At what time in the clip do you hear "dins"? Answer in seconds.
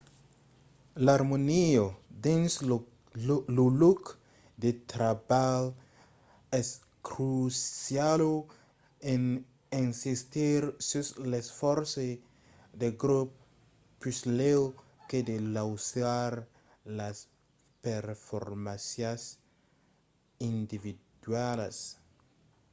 2.25-2.51